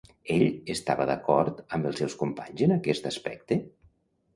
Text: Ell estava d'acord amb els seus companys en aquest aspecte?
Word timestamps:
Ell 0.35 0.45
estava 0.75 1.07
d'acord 1.11 1.61
amb 1.77 1.91
els 1.93 2.03
seus 2.03 2.19
companys 2.25 2.67
en 2.71 2.77
aquest 2.81 3.11
aspecte? 3.15 3.65